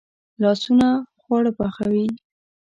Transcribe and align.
لاسونه 0.41 0.89
خواړه 1.21 1.51
پخوي 1.57 2.05